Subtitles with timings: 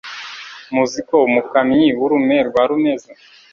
[0.73, 3.11] Muzi ko umukamyi w'urume rwa Rumeza,